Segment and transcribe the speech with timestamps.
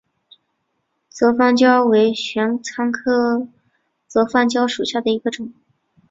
[1.09, 3.47] 泽番椒为玄参科
[4.07, 5.53] 泽番椒属下的一个种。